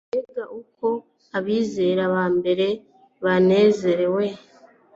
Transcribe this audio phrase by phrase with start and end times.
[0.09, 0.87] Mbega uko
[1.37, 2.67] abizera ba mbere
[3.25, 4.25] banezerewe